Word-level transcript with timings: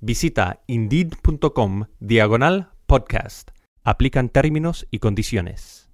Visita 0.00 0.60
indeed.com 0.68 1.86
diagonal 1.98 2.70
podcast. 2.86 3.50
Aplican 3.82 4.28
términos 4.28 4.86
y 4.92 5.00
condiciones. 5.00 5.90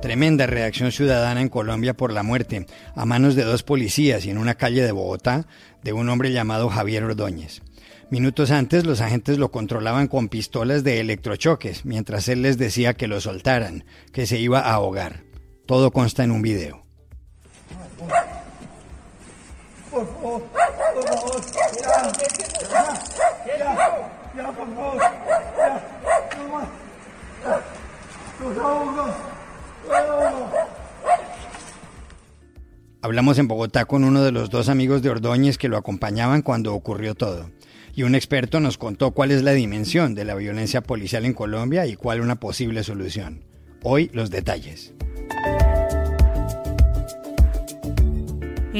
Tremenda 0.00 0.46
reacción 0.46 0.92
ciudadana 0.92 1.40
en 1.40 1.48
Colombia 1.48 1.96
por 1.96 2.12
la 2.12 2.22
muerte, 2.22 2.66
a 2.94 3.04
manos 3.04 3.34
de 3.34 3.42
dos 3.42 3.64
policías 3.64 4.24
y 4.24 4.30
en 4.30 4.38
una 4.38 4.54
calle 4.54 4.82
de 4.82 4.92
Bogotá, 4.92 5.48
de 5.82 5.92
un 5.92 6.08
hombre 6.08 6.30
llamado 6.30 6.68
Javier 6.68 7.02
Ordóñez. 7.02 7.62
Minutos 8.10 8.52
antes 8.52 8.86
los 8.86 9.00
agentes 9.00 9.38
lo 9.38 9.50
controlaban 9.50 10.06
con 10.06 10.28
pistolas 10.28 10.84
de 10.84 11.00
electrochoques, 11.00 11.84
mientras 11.84 12.28
él 12.28 12.42
les 12.42 12.58
decía 12.58 12.94
que 12.94 13.08
lo 13.08 13.20
soltaran, 13.20 13.84
que 14.12 14.26
se 14.26 14.38
iba 14.38 14.60
a 14.60 14.74
ahogar. 14.74 15.29
Todo 15.70 15.92
consta 15.92 16.24
en 16.24 16.32
un 16.32 16.42
video. 16.42 16.82
Hablamos 33.00 33.38
en 33.38 33.46
Bogotá 33.46 33.84
con 33.84 34.02
uno 34.02 34.24
de 34.24 34.32
los 34.32 34.50
dos 34.50 34.68
amigos 34.68 35.02
de 35.02 35.10
Ordóñez 35.10 35.56
que 35.56 35.68
lo 35.68 35.76
acompañaban 35.76 36.42
cuando 36.42 36.74
ocurrió 36.74 37.14
todo. 37.14 37.48
Y 37.94 38.02
un 38.02 38.16
experto 38.16 38.58
nos 38.58 38.76
contó 38.76 39.12
cuál 39.12 39.30
es 39.30 39.44
la 39.44 39.52
dimensión 39.52 40.16
de 40.16 40.24
la 40.24 40.34
violencia 40.34 40.80
policial 40.80 41.24
en 41.24 41.32
Colombia 41.32 41.86
y 41.86 41.94
cuál 41.94 42.22
una 42.22 42.40
posible 42.40 42.82
solución. 42.82 43.44
Hoy 43.84 44.10
los 44.12 44.30
detalles. 44.30 44.94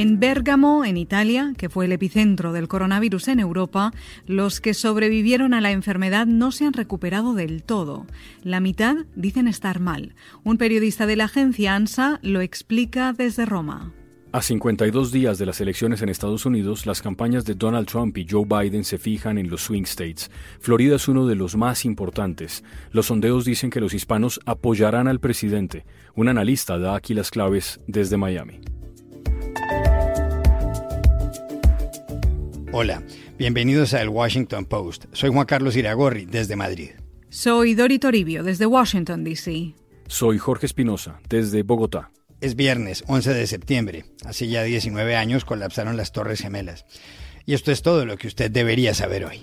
En 0.00 0.18
Bérgamo, 0.18 0.86
en 0.86 0.96
Italia, 0.96 1.52
que 1.58 1.68
fue 1.68 1.84
el 1.84 1.92
epicentro 1.92 2.54
del 2.54 2.68
coronavirus 2.68 3.28
en 3.28 3.38
Europa, 3.38 3.92
los 4.24 4.62
que 4.62 4.72
sobrevivieron 4.72 5.52
a 5.52 5.60
la 5.60 5.72
enfermedad 5.72 6.26
no 6.26 6.52
se 6.52 6.64
han 6.64 6.72
recuperado 6.72 7.34
del 7.34 7.62
todo. 7.62 8.06
La 8.42 8.60
mitad 8.60 8.96
dicen 9.14 9.46
estar 9.46 9.78
mal. 9.78 10.14
Un 10.42 10.56
periodista 10.56 11.04
de 11.04 11.16
la 11.16 11.24
agencia 11.24 11.74
ANSA 11.74 12.18
lo 12.22 12.40
explica 12.40 13.12
desde 13.12 13.44
Roma. 13.44 13.92
A 14.32 14.40
52 14.40 15.12
días 15.12 15.36
de 15.36 15.44
las 15.44 15.60
elecciones 15.60 16.00
en 16.00 16.08
Estados 16.08 16.46
Unidos, 16.46 16.86
las 16.86 17.02
campañas 17.02 17.44
de 17.44 17.54
Donald 17.54 17.86
Trump 17.86 18.16
y 18.16 18.26
Joe 18.26 18.46
Biden 18.46 18.84
se 18.84 18.96
fijan 18.96 19.36
en 19.36 19.50
los 19.50 19.60
swing 19.60 19.82
states. 19.82 20.30
Florida 20.60 20.96
es 20.96 21.08
uno 21.08 21.26
de 21.26 21.34
los 21.34 21.56
más 21.56 21.84
importantes. 21.84 22.64
Los 22.90 23.04
sondeos 23.08 23.44
dicen 23.44 23.68
que 23.68 23.80
los 23.80 23.92
hispanos 23.92 24.40
apoyarán 24.46 25.08
al 25.08 25.20
presidente. 25.20 25.84
Un 26.14 26.28
analista 26.28 26.78
da 26.78 26.96
aquí 26.96 27.12
las 27.12 27.30
claves 27.30 27.80
desde 27.86 28.16
Miami. 28.16 28.60
Hola, 32.72 33.02
bienvenidos 33.36 33.94
a 33.94 34.00
El 34.00 34.10
Washington 34.10 34.64
Post. 34.64 35.06
Soy 35.12 35.30
Juan 35.30 35.44
Carlos 35.44 35.74
Iragorri, 35.74 36.24
desde 36.24 36.54
Madrid. 36.54 36.90
Soy 37.28 37.74
Dori 37.74 37.98
Toribio, 37.98 38.44
desde 38.44 38.64
Washington, 38.64 39.24
D.C. 39.24 39.74
Soy 40.06 40.38
Jorge 40.38 40.66
Espinosa, 40.66 41.20
desde 41.28 41.64
Bogotá. 41.64 42.12
Es 42.40 42.54
viernes 42.54 43.02
11 43.08 43.34
de 43.34 43.48
septiembre. 43.48 44.04
Hace 44.24 44.46
ya 44.46 44.62
19 44.62 45.16
años 45.16 45.44
colapsaron 45.44 45.96
las 45.96 46.12
Torres 46.12 46.42
Gemelas. 46.42 46.86
Y 47.44 47.54
esto 47.54 47.72
es 47.72 47.82
todo 47.82 48.06
lo 48.06 48.16
que 48.16 48.28
usted 48.28 48.52
debería 48.52 48.94
saber 48.94 49.24
hoy. 49.24 49.42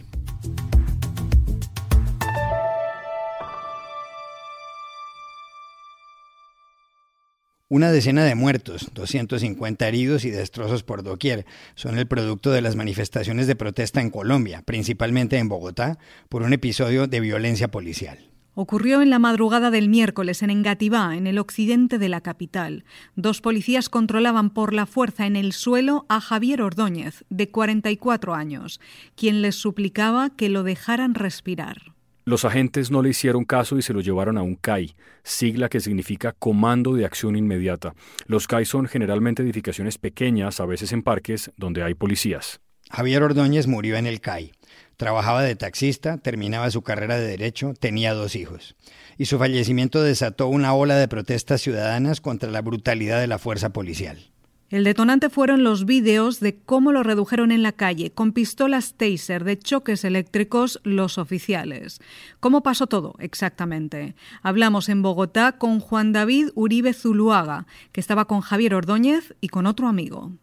Una 7.69 7.91
decena 7.91 8.23
de 8.23 8.33
muertos, 8.33 8.91
250 8.93 9.85
heridos 9.89 10.23
y 10.23 10.29
destrozos 10.29 10.83
por 10.83 11.03
doquier 11.03 11.45
son 11.75 11.97
el 11.97 12.07
producto 12.07 12.51
de 12.51 12.61
las 12.61 12.77
manifestaciones 12.77 13.45
de 13.45 13.57
protesta 13.57 13.99
en 13.99 14.09
Colombia, 14.09 14.61
principalmente 14.65 15.37
en 15.37 15.49
Bogotá, 15.49 15.99
por 16.29 16.43
un 16.43 16.53
episodio 16.53 17.07
de 17.07 17.19
violencia 17.19 17.67
policial. 17.67 18.19
Ocurrió 18.53 19.01
en 19.01 19.09
la 19.09 19.19
madrugada 19.19 19.69
del 19.69 19.89
miércoles 19.89 20.43
en 20.43 20.49
Engativá, 20.49 21.17
en 21.17 21.27
el 21.27 21.37
occidente 21.39 21.97
de 21.97 22.07
la 22.07 22.21
capital. 22.21 22.85
Dos 23.17 23.41
policías 23.41 23.89
controlaban 23.89 24.49
por 24.49 24.71
la 24.71 24.85
fuerza 24.85 25.25
en 25.25 25.35
el 25.35 25.51
suelo 25.51 26.05
a 26.07 26.21
Javier 26.21 26.61
Ordóñez, 26.61 27.25
de 27.29 27.49
44 27.49 28.33
años, 28.33 28.79
quien 29.15 29.41
les 29.41 29.55
suplicaba 29.55 30.29
que 30.29 30.47
lo 30.47 30.63
dejaran 30.63 31.15
respirar. 31.15 31.96
Los 32.27 32.43
agentes 32.43 32.91
no 32.91 33.01
le 33.01 33.11
hicieron 33.11 33.45
caso 33.45 33.77
y 33.77 33.81
se 33.81 33.93
lo 33.93 34.01
llevaron 34.01 34.37
a 34.37 34.41
un 34.41 34.55
CAI, 34.55 34.97
sigla 35.23 35.69
que 35.69 35.79
significa 35.79 36.33
Comando 36.33 36.93
de 36.93 37.05
Acción 37.05 37.37
Inmediata. 37.37 37.93
Los 38.25 38.47
CAI 38.47 38.65
son 38.65 38.87
generalmente 38.87 39.43
edificaciones 39.43 39.97
pequeñas, 39.97 40.59
a 40.59 40.65
veces 40.65 40.91
en 40.91 41.03
parques, 41.03 41.51
donde 41.55 41.83
hay 41.83 41.93
policías. 41.93 42.59
Javier 42.91 43.23
Ordóñez 43.23 43.67
murió 43.67 43.95
en 43.95 44.07
el 44.07 44.19
CAI. 44.19 44.51
Trabajaba 44.97 45.41
de 45.41 45.55
taxista, 45.55 46.17
terminaba 46.17 46.69
su 46.69 46.81
carrera 46.81 47.17
de 47.17 47.27
derecho, 47.27 47.73
tenía 47.79 48.13
dos 48.13 48.35
hijos. 48.35 48.75
Y 49.17 49.27
su 49.27 49.39
fallecimiento 49.39 50.03
desató 50.03 50.49
una 50.49 50.73
ola 50.73 50.97
de 50.97 51.07
protestas 51.07 51.61
ciudadanas 51.61 52.19
contra 52.19 52.51
la 52.51 52.61
brutalidad 52.61 53.21
de 53.21 53.27
la 53.27 53.39
fuerza 53.39 53.69
policial. 53.69 54.33
El 54.69 54.83
detonante 54.83 55.29
fueron 55.29 55.63
los 55.63 55.85
vídeos 55.85 56.41
de 56.41 56.57
cómo 56.57 56.91
lo 56.91 57.01
redujeron 57.01 57.51
en 57.51 57.63
la 57.63 57.71
calle 57.71 58.11
con 58.11 58.33
pistolas 58.33 58.95
taser 58.95 59.45
de 59.45 59.57
choques 59.57 60.03
eléctricos 60.03 60.81
los 60.83 61.17
oficiales. 61.17 62.01
¿Cómo 62.41 62.63
pasó 62.63 62.85
todo 62.85 63.15
exactamente? 63.19 64.15
Hablamos 64.41 64.89
en 64.89 65.01
Bogotá 65.01 65.53
con 65.53 65.79
Juan 65.79 66.11
David 66.11 66.49
Uribe 66.53 66.91
Zuluaga, 66.91 67.65
que 67.93 68.01
estaba 68.01 68.25
con 68.25 68.41
Javier 68.41 68.75
Ordóñez 68.75 69.35
y 69.39 69.47
con 69.47 69.67
otro 69.67 69.87
amigo. 69.87 70.33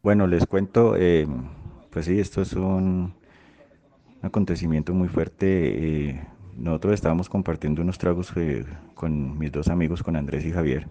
Bueno, 0.00 0.28
les 0.28 0.46
cuento, 0.46 0.94
eh, 0.96 1.26
pues 1.90 2.06
sí, 2.06 2.20
esto 2.20 2.42
es 2.42 2.52
un, 2.52 3.14
acontecimiento 4.22 4.94
muy 4.94 5.08
fuerte. 5.08 6.10
Eh, 6.10 6.24
nosotros 6.56 6.94
estábamos 6.94 7.28
compartiendo 7.28 7.82
unos 7.82 7.98
tragos 7.98 8.32
eh, 8.36 8.64
con 8.94 9.36
mis 9.36 9.50
dos 9.50 9.66
amigos, 9.66 10.04
con 10.04 10.14
Andrés 10.14 10.44
y 10.46 10.52
Javier 10.52 10.86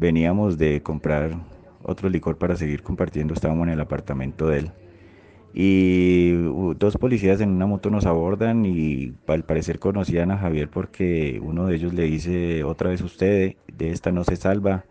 veníamos 0.00 0.56
de 0.56 0.82
comprar 0.82 1.36
otro 1.82 2.08
licor 2.08 2.38
para 2.38 2.56
seguir 2.56 2.82
compartiendo, 2.82 3.34
estábamos 3.34 3.68
en 3.68 3.74
el 3.74 3.80
apartamento 3.80 4.48
de 4.48 4.58
él. 4.60 4.72
Y 5.52 6.30
dos 6.76 6.96
policías 6.96 7.40
en 7.40 7.50
una 7.50 7.66
moto 7.66 7.90
nos 7.90 8.06
abordan 8.06 8.64
y 8.64 9.14
al 9.26 9.44
parecer 9.44 9.78
conocían 9.78 10.30
a 10.30 10.38
Javier 10.38 10.70
porque 10.70 11.40
uno 11.42 11.66
de 11.66 11.74
ellos 11.74 11.92
le 11.92 12.04
dice 12.04 12.64
otra 12.64 12.90
vez 12.90 13.02
usted, 13.02 13.56
de 13.76 13.90
esta 13.90 14.12
no 14.12 14.24
se 14.24 14.36
salva. 14.36 14.84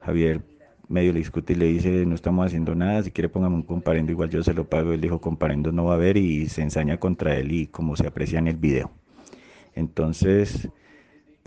Javier 0.00 0.40
medio 0.88 1.12
le 1.12 1.18
discute 1.18 1.52
y 1.52 1.56
le 1.56 1.66
dice 1.66 2.06
no 2.06 2.14
estamos 2.14 2.46
haciendo 2.46 2.74
nada, 2.74 3.02
si 3.02 3.10
quiere 3.10 3.28
póngame 3.28 3.56
un 3.56 3.62
comparendo, 3.62 4.12
igual 4.12 4.30
yo 4.30 4.42
se 4.44 4.54
lo 4.54 4.64
pago. 4.68 4.92
Él 4.92 5.00
dijo 5.00 5.20
comparendo 5.20 5.72
no 5.72 5.86
va 5.86 5.92
a 5.92 5.96
haber 5.96 6.16
y 6.16 6.48
se 6.48 6.62
ensaña 6.62 6.98
contra 6.98 7.36
él 7.36 7.52
y 7.52 7.66
como 7.66 7.96
se 7.96 8.06
aprecia 8.06 8.38
en 8.38 8.46
el 8.46 8.56
video. 8.56 8.92
Entonces 9.74 10.70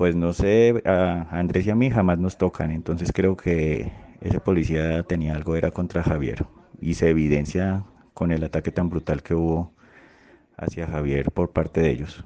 pues 0.01 0.15
no 0.15 0.33
sé, 0.33 0.81
a 0.83 1.27
Andrés 1.29 1.67
y 1.67 1.69
a 1.69 1.75
mí 1.75 1.91
jamás 1.91 2.17
nos 2.17 2.35
tocan, 2.35 2.71
entonces 2.71 3.11
creo 3.13 3.37
que 3.37 3.91
ese 4.19 4.39
policía 4.39 5.03
tenía 5.03 5.35
algo, 5.35 5.55
era 5.55 5.69
contra 5.69 6.01
Javier, 6.01 6.43
y 6.79 6.95
se 6.95 7.11
evidencia 7.11 7.83
con 8.15 8.31
el 8.31 8.43
ataque 8.43 8.71
tan 8.71 8.89
brutal 8.89 9.21
que 9.21 9.35
hubo 9.35 9.75
hacia 10.57 10.87
Javier 10.87 11.29
por 11.29 11.51
parte 11.51 11.81
de 11.81 11.91
ellos. 11.91 12.25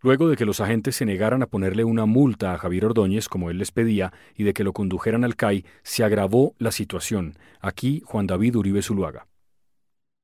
Luego 0.00 0.26
de 0.30 0.36
que 0.36 0.46
los 0.46 0.62
agentes 0.62 0.96
se 0.96 1.04
negaran 1.04 1.42
a 1.42 1.48
ponerle 1.48 1.84
una 1.84 2.06
multa 2.06 2.54
a 2.54 2.56
Javier 2.56 2.86
Ordóñez, 2.86 3.28
como 3.28 3.50
él 3.50 3.58
les 3.58 3.72
pedía, 3.72 4.14
y 4.34 4.44
de 4.44 4.54
que 4.54 4.64
lo 4.64 4.72
condujeran 4.72 5.22
al 5.22 5.36
CAI, 5.36 5.66
se 5.82 6.02
agravó 6.02 6.54
la 6.56 6.72
situación. 6.72 7.34
Aquí 7.60 8.02
Juan 8.06 8.26
David 8.26 8.56
Uribe 8.56 8.80
Zuluaga. 8.80 9.26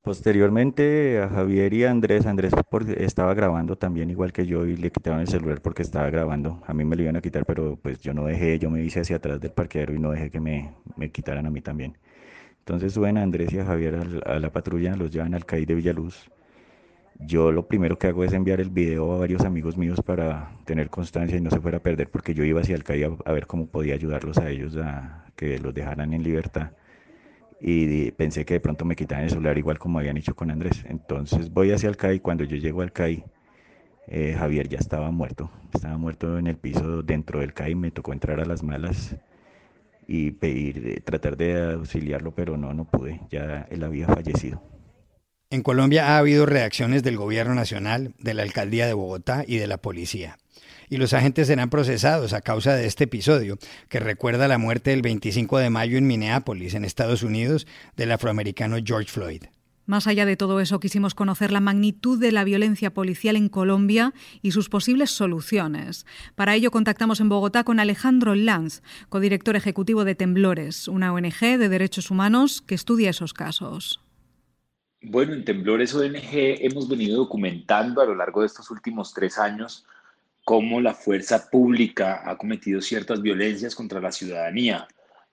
Posteriormente 0.03 1.21
a 1.21 1.29
Javier 1.29 1.73
y 1.75 1.85
a 1.85 1.91
Andrés, 1.93 2.27
Andrés 2.27 2.53
estaba 2.97 3.35
grabando 3.35 3.77
también 3.77 4.11
igual 4.11 4.33
que 4.33 4.47
yo 4.47 4.67
y 4.67 4.77
le 4.77 4.91
quitaron 4.91 5.21
el 5.21 5.29
celular 5.29 5.61
porque 5.63 5.83
estaba 5.83 6.11
grabando. 6.11 6.61
A 6.67 6.75
mí 6.75 6.85
me 6.85 6.97
lo 6.97 7.03
iban 7.03 7.15
a 7.15 7.21
quitar, 7.21 7.45
pero 7.47 7.79
pues 7.81 8.01
yo 8.01 8.13
no 8.13 8.25
dejé, 8.27 8.59
yo 8.59 8.69
me 8.69 8.83
hice 8.83 9.01
hacia 9.01 9.17
atrás 9.17 9.41
del 9.41 9.53
parqueadero 9.53 9.95
y 9.95 10.01
no 10.01 10.11
dejé 10.11 10.31
que 10.31 10.41
me, 10.41 10.73
me 10.97 11.13
quitaran 11.13 11.47
a 11.47 11.51
mí 11.51 11.61
también. 11.61 11.97
Entonces 12.59 12.93
suben 12.95 13.17
a 13.17 13.23
Andrés 13.23 13.53
y 13.53 13.61
a 13.61 13.65
Javier 13.65 14.23
a 14.27 14.39
la, 14.41 14.53
patrulla, 14.53 14.97
los 14.97 15.13
llevan 15.13 15.35
al 15.35 15.45
CAI 15.45 15.67
de 15.67 15.75
Villaluz 15.75 16.31
Yo 17.21 17.53
lo 17.53 17.69
primero 17.69 17.99
que 17.99 18.09
hago 18.09 18.25
es 18.25 18.33
enviar 18.33 18.61
el 18.61 18.71
video 18.71 19.13
a 19.13 19.19
varios 19.19 19.43
amigos 19.45 19.77
míos 19.77 20.01
para 20.05 20.51
tener 20.65 20.91
constancia 20.91 21.37
y 21.37 21.41
no 21.41 21.51
se 21.51 21.61
fuera 21.61 21.79
a 21.79 21.83
perder 21.83 22.09
porque 22.11 22.35
yo 22.35 22.45
iba 22.45 22.61
hacia 22.61 22.75
el 22.75 22.83
CAI 22.83 23.05
a, 23.25 23.33
ver 23.33 23.47
cómo 23.47 23.67
podía 23.67 23.95
ayudarlos 23.95 24.39
a 24.39 24.51
ellos 24.51 24.77
a 24.77 25.27
que 25.37 25.59
los 25.61 25.73
dejaran 25.75 26.13
en 26.13 26.25
libertad. 26.25 26.73
Y 27.65 28.11
pensé 28.13 28.45
que 28.45 28.55
de 28.55 28.61
pronto 28.61 28.85
me 28.85 28.97
quitaban 28.97 29.25
el 29.25 29.31
celular 29.31 29.57
igual 29.57 29.79
como 29.79 30.01
habían 30.01 30.17
hecho 30.17 30.35
con 30.35 30.51
Andrés. 30.51 30.85
Entonces 30.89 31.53
voy 31.53 31.71
hacia 31.71 31.89
el 31.89 31.97
CAI. 31.97 32.19
Cuando 32.19 32.43
yo 32.43 32.57
llego 32.57 32.83
al 32.83 32.93
CAI, 32.93 33.25
eh, 34.09 34.35
Javier 34.37 34.69
ya 34.69 34.79
estaba 34.79 35.11
muerto. 35.13 35.51
Estaba 35.73 35.97
muerto 35.97 36.39
en 36.39 36.49
el 36.49 36.57
piso 36.57 37.03
dentro 37.03 37.41
del 37.41 37.55
CAI. 37.55 37.77
Me 37.77 37.93
tocó 37.93 38.13
entrar 38.13 38.41
a 38.41 38.45
las 38.45 38.65
malas 38.65 39.17
y 40.09 40.33
pedir, 40.33 40.89
eh, 40.89 41.01
tratar 41.01 41.37
de 41.37 41.75
auxiliarlo, 41.75 42.33
pero 42.35 42.57
no, 42.57 42.75
no 42.75 42.85
pude. 42.85 43.21
Ya 43.31 43.69
él 43.71 43.85
había 43.85 44.09
fallecido. 44.09 44.72
En 45.53 45.63
Colombia 45.63 46.09
ha 46.09 46.17
habido 46.17 46.47
reacciones 46.47 47.03
del 47.03 47.19
Gobierno 47.19 47.55
Nacional, 47.55 48.15
de 48.19 48.33
la 48.33 48.43
Alcaldía 48.43 48.87
de 48.87 48.95
Bogotá 48.95 49.45
y 49.47 49.59
de 49.59 49.67
la 49.67 49.77
Policía. 49.77 50.39
Y 50.89 50.97
los 50.97 51.13
agentes 51.13 51.47
serán 51.47 51.69
procesados 51.69 52.33
a 52.33 52.41
causa 52.41 52.75
de 52.75 52.87
este 52.87 53.05
episodio, 53.05 53.59
que 53.91 54.01
recuerda 54.01 54.49
la 54.49 54.57
muerte 54.57 54.95
el 54.95 55.03
25 55.03 55.59
de 55.59 55.69
mayo 55.69 55.99
en 55.99 56.07
Minneapolis, 56.07 56.73
en 56.73 56.87
Estados 56.87 57.23
Unidos, 57.23 57.67
del 57.99 58.13
afroamericano 58.13 58.79
George 58.83 59.11
Floyd. 59.11 59.43
Más 59.85 60.07
allá 60.07 60.25
de 60.25 60.39
todo 60.39 60.59
eso, 60.59 60.81
quisimos 60.81 61.15
conocer 61.15 61.53
la 61.53 61.61
magnitud 61.61 62.19
de 62.19 62.33
la 62.33 62.45
violencia 62.45 62.95
policial 62.95 63.37
en 63.37 63.51
Colombia 63.51 64.15
y 64.41 64.53
sus 64.53 64.71
posibles 64.71 65.11
soluciones. 65.11 66.07
Para 66.35 66.55
ello 66.55 66.71
contactamos 66.71 67.21
en 67.21 67.29
Bogotá 67.29 67.63
con 67.63 67.79
Alejandro 67.79 68.35
Lanz, 68.35 68.81
codirector 69.11 69.57
ejecutivo 69.57 70.07
de 70.07 70.15
Temblores, 70.15 70.89
una 70.89 71.13
ONG 71.13 71.59
de 71.59 71.69
derechos 71.69 72.11
humanos 72.11 72.63
que 72.63 72.75
estudia 72.75 73.11
esos 73.11 73.35
casos. 73.35 74.02
Bueno, 75.05 75.35
en 75.35 75.45
Temblores 75.45 75.93
ONG 75.95 76.31
hemos 76.33 76.89
venido 76.89 77.17
documentando 77.17 78.01
a 78.01 78.07
lo 78.07 78.15
largo 78.15 78.43
de 78.43 78.47
estos 78.47 78.71
últimos 78.71 79.13
tres 79.13 79.37
años 79.37 79.85
cómo 80.45 80.81
la 80.81 80.95
fuerza 80.95 81.51
pública 81.51 82.23
ha 82.25 82.39
cometido 82.39 82.81
ciertas 82.81 83.21
violencias 83.21 83.75
contra 83.75 84.01
la 84.01 84.13
ciudadanía. 84.13 84.87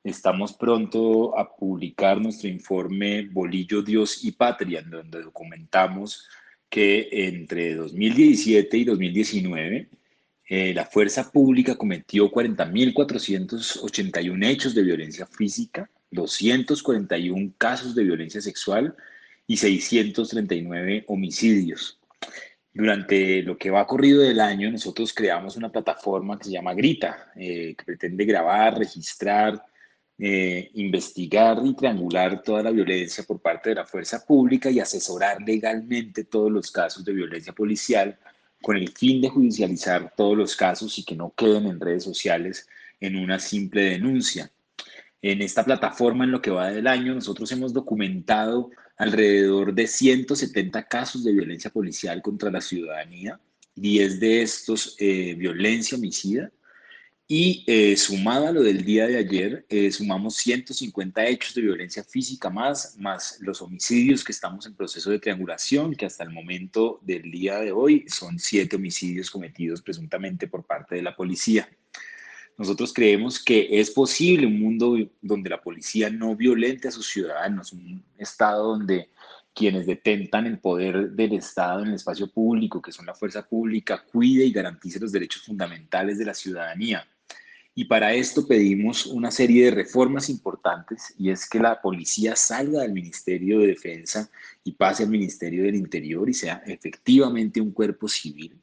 Estamos 0.03 0.53
pronto 0.53 1.37
a 1.37 1.55
publicar 1.55 2.19
nuestro 2.19 2.49
informe 2.49 3.29
Bolillo, 3.31 3.83
Dios 3.83 4.23
y 4.23 4.31
Patria, 4.31 4.79
en 4.79 4.89
donde 4.89 5.21
documentamos 5.21 6.27
que 6.67 7.07
entre 7.11 7.75
2017 7.75 8.75
y 8.75 8.85
2019 8.85 9.87
eh, 10.47 10.73
la 10.73 10.85
fuerza 10.85 11.31
pública 11.31 11.75
cometió 11.75 12.31
40.481 12.31 14.45
hechos 14.47 14.73
de 14.73 14.81
violencia 14.81 15.27
física, 15.27 15.87
241 16.09 17.53
casos 17.55 17.93
de 17.93 18.03
violencia 18.03 18.41
sexual 18.41 18.95
y 19.49 19.57
639 19.57 21.05
homicidios. 21.07 21.99
Durante 22.71 23.41
lo 23.41 23.57
que 23.57 23.71
va 23.71 23.87
corrido 23.87 24.21
del 24.21 24.39
año, 24.39 24.69
nosotros 24.69 25.11
creamos 25.11 25.57
una 25.57 25.71
plataforma 25.71 26.37
que 26.37 26.45
se 26.45 26.51
llama 26.51 26.75
Grita, 26.75 27.31
eh, 27.35 27.73
que 27.75 27.83
pretende 27.83 28.25
grabar, 28.25 28.77
registrar, 28.77 29.59
eh, 30.19 30.69
investigar 30.75 31.59
y 31.65 31.73
triangular 31.73 32.43
toda 32.43 32.61
la 32.61 32.69
violencia 32.69 33.23
por 33.23 33.41
parte 33.41 33.69
de 33.69 33.75
la 33.75 33.87
fuerza 33.87 34.23
pública 34.23 34.69
y 34.69 34.79
asesorar 34.79 35.41
legalmente 35.41 36.25
todos 36.25 36.51
los 36.51 36.69
casos 36.69 37.03
de 37.03 37.13
violencia 37.13 37.51
policial 37.51 38.19
con 38.61 38.77
el 38.77 38.89
fin 38.89 39.19
de 39.19 39.29
judicializar 39.29 40.13
todos 40.15 40.37
los 40.37 40.55
casos 40.55 40.95
y 40.99 41.03
que 41.03 41.15
no 41.15 41.33
queden 41.35 41.65
en 41.65 41.79
redes 41.79 42.03
sociales 42.03 42.67
en 42.99 43.15
una 43.15 43.39
simple 43.39 43.81
denuncia. 43.81 44.51
En 45.21 45.41
esta 45.41 45.65
plataforma, 45.65 46.23
en 46.23 46.31
lo 46.31 46.41
que 46.41 46.51
va 46.51 46.71
del 46.71 46.87
año, 46.87 47.13
nosotros 47.13 47.51
hemos 47.51 47.73
documentado 47.73 48.69
alrededor 48.97 49.73
de 49.73 49.87
170 49.87 50.87
casos 50.87 51.23
de 51.23 51.33
violencia 51.33 51.69
policial 51.71 52.21
contra 52.21 52.49
la 52.51 52.61
ciudadanía, 52.61 53.39
10 53.75 54.19
de 54.19 54.41
estos 54.41 54.95
eh, 54.99 55.35
violencia 55.35 55.97
homicida, 55.97 56.51
y 57.31 57.63
eh, 57.67 57.95
sumado 57.95 58.47
a 58.47 58.51
lo 58.51 58.63
del 58.63 58.83
día 58.83 59.05
de 59.05 59.17
ayer, 59.17 59.63
eh, 59.69 59.91
sumamos 59.91 60.35
150 60.37 61.27
hechos 61.27 61.53
de 61.53 61.61
violencia 61.61 62.03
física 62.03 62.49
más, 62.49 62.97
más 62.97 63.37
los 63.41 63.61
homicidios 63.61 64.23
que 64.23 64.31
estamos 64.31 64.65
en 64.65 64.73
proceso 64.73 65.11
de 65.11 65.19
triangulación, 65.19 65.93
que 65.93 66.07
hasta 66.07 66.23
el 66.23 66.31
momento 66.31 66.99
del 67.03 67.29
día 67.29 67.59
de 67.59 67.71
hoy 67.71 68.03
son 68.07 68.39
siete 68.39 68.77
homicidios 68.77 69.29
cometidos 69.29 69.81
presuntamente 69.83 70.47
por 70.47 70.65
parte 70.65 70.95
de 70.95 71.03
la 71.03 71.15
policía. 71.15 71.69
Nosotros 72.59 72.91
creemos 72.91 73.41
que 73.41 73.79
es 73.79 73.89
posible 73.89 74.45
un 74.45 74.59
mundo 74.59 74.97
donde 75.21 75.49
la 75.49 75.61
policía 75.61 76.09
no 76.09 76.35
violente 76.35 76.89
a 76.89 76.91
sus 76.91 77.07
ciudadanos, 77.07 77.71
un 77.71 78.03
estado 78.17 78.71
donde 78.71 79.07
quienes 79.55 79.85
detentan 79.85 80.45
el 80.45 80.59
poder 80.59 81.11
del 81.11 81.35
Estado 81.35 81.83
en 81.83 81.87
el 81.87 81.93
espacio 81.93 82.29
público, 82.29 82.81
que 82.81 82.91
son 82.91 83.05
la 83.05 83.15
fuerza 83.15 83.47
pública, 83.47 84.03
cuide 84.11 84.43
y 84.43 84.51
garantice 84.51 84.99
los 84.99 85.13
derechos 85.13 85.43
fundamentales 85.43 86.17
de 86.17 86.25
la 86.25 86.33
ciudadanía. 86.33 87.07
Y 87.73 87.85
para 87.85 88.13
esto 88.13 88.45
pedimos 88.45 89.05
una 89.05 89.31
serie 89.31 89.63
de 89.63 89.71
reformas 89.71 90.29
importantes 90.29 91.13
y 91.17 91.29
es 91.29 91.47
que 91.47 91.59
la 91.59 91.81
policía 91.81 92.35
salga 92.35 92.81
del 92.81 92.91
Ministerio 92.91 93.59
de 93.59 93.67
Defensa 93.67 94.29
y 94.65 94.73
pase 94.73 95.03
al 95.03 95.09
Ministerio 95.09 95.63
del 95.63 95.75
Interior 95.75 96.29
y 96.29 96.33
sea 96.33 96.61
efectivamente 96.65 97.61
un 97.61 97.71
cuerpo 97.71 98.09
civil 98.09 98.59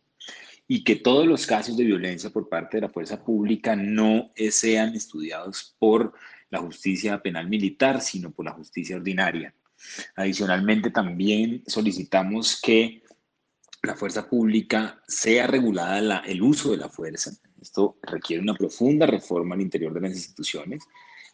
y 0.68 0.84
que 0.84 0.96
todos 0.96 1.26
los 1.26 1.46
casos 1.46 1.76
de 1.76 1.84
violencia 1.84 2.30
por 2.30 2.48
parte 2.48 2.76
de 2.76 2.82
la 2.82 2.88
fuerza 2.88 3.22
pública 3.22 3.76
no 3.76 4.32
sean 4.50 4.94
estudiados 4.94 5.76
por 5.78 6.12
la 6.50 6.58
justicia 6.60 7.22
penal 7.22 7.48
militar, 7.48 8.00
sino 8.00 8.30
por 8.30 8.44
la 8.44 8.52
justicia 8.52 8.96
ordinaria. 8.96 9.54
Adicionalmente, 10.16 10.90
también 10.90 11.62
solicitamos 11.66 12.60
que 12.60 13.02
la 13.82 13.94
fuerza 13.94 14.28
pública 14.28 15.00
sea 15.06 15.46
regulada 15.46 16.20
el 16.20 16.42
uso 16.42 16.72
de 16.72 16.78
la 16.78 16.88
fuerza. 16.88 17.30
Esto 17.60 17.98
requiere 18.02 18.42
una 18.42 18.54
profunda 18.54 19.06
reforma 19.06 19.54
al 19.54 19.60
interior 19.60 19.92
de 19.94 20.00
las 20.00 20.12
instituciones 20.12 20.82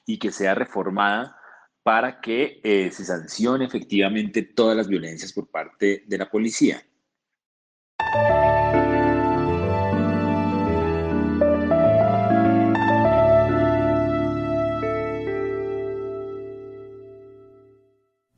y 0.07 0.19
que 0.19 0.33
sea 0.33 0.55
reformada 0.55 1.37
para 1.83 2.21
que 2.21 2.61
eh, 2.63 2.91
se 2.93 3.05
sancione 3.05 3.65
efectivamente 3.65 4.43
todas 4.43 4.77
las 4.77 4.89
violencias 4.89 5.33
por 5.33 5.49
parte 5.49 6.05
de 6.07 6.19
la 6.19 6.31
policía. 6.31 6.85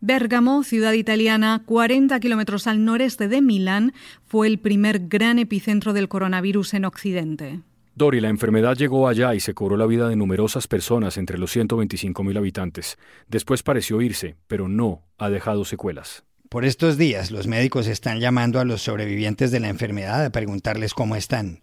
Bérgamo, 0.07 0.65
ciudad 0.65 0.93
italiana, 0.93 1.63
40 1.65 2.21
kilómetros 2.21 2.67
al 2.67 2.85
noreste 2.85 3.27
de 3.27 3.41
Milán, 3.41 3.95
fue 4.27 4.47
el 4.49 4.59
primer 4.59 5.09
gran 5.09 5.39
epicentro 5.39 5.95
del 5.95 6.11
coronavirus 6.11 6.75
en 6.75 6.85
Occidente. 6.85 7.61
Dori, 7.95 8.21
la 8.21 8.29
enfermedad 8.29 8.77
llegó 8.77 9.09
allá 9.09 9.35
y 9.35 9.41
se 9.41 9.55
cobró 9.55 9.79
la 9.79 9.87
vida 9.87 10.07
de 10.11 10.17
numerosas 10.17 10.69
personas 10.69 11.17
entre 11.17 11.39
los 11.39 11.57
125.000 11.57 12.37
habitantes. 12.37 12.99
Después 13.29 13.63
pareció 13.63 14.03
irse, 14.03 14.37
pero 14.47 14.69
no 14.69 15.07
ha 15.17 15.31
dejado 15.31 15.65
secuelas. 15.65 16.25
Por 16.51 16.67
estos 16.67 16.99
días, 16.99 17.31
los 17.31 17.47
médicos 17.47 17.87
están 17.87 18.21
llamando 18.21 18.61
a 18.61 18.67
los 18.67 18.83
sobrevivientes 18.83 19.53
de 19.53 19.61
la 19.61 19.71
enfermedad 19.71 20.23
a 20.23 20.29
preguntarles 20.29 20.93
cómo 20.93 21.17
están. 21.17 21.63